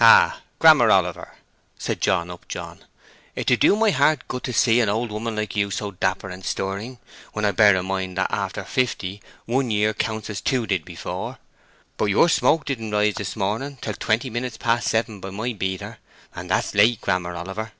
"Ah, 0.00 0.40
Grammer 0.58 0.90
Oliver," 0.90 1.36
said 1.78 2.00
John 2.00 2.32
Upjohn, 2.32 2.84
"it 3.36 3.46
do 3.46 3.56
do 3.56 3.76
my 3.76 3.90
heart 3.92 4.26
good 4.26 4.42
to 4.42 4.52
see 4.52 4.80
a 4.80 4.88
old 4.88 5.12
woman 5.12 5.36
like 5.36 5.54
you 5.54 5.70
so 5.70 5.92
dapper 5.92 6.30
and 6.30 6.44
stirring, 6.44 6.98
when 7.32 7.44
I 7.44 7.52
bear 7.52 7.76
in 7.76 7.86
mind 7.86 8.18
that 8.18 8.32
after 8.32 8.64
fifty 8.64 9.22
one 9.46 9.70
year 9.70 9.94
counts 9.94 10.30
as 10.30 10.40
two 10.40 10.66
did 10.66 10.90
afore! 10.90 11.38
But 11.96 12.06
your 12.06 12.28
smoke 12.28 12.64
didn't 12.64 12.90
rise 12.90 13.14
this 13.14 13.36
morning 13.36 13.78
till 13.80 13.94
twenty 13.94 14.30
minutes 14.30 14.56
past 14.56 14.88
seven 14.88 15.20
by 15.20 15.30
my 15.30 15.52
beater; 15.52 15.98
and 16.34 16.50
that's 16.50 16.74
late, 16.74 17.00
Grammer 17.00 17.36
Oliver." 17.36 17.70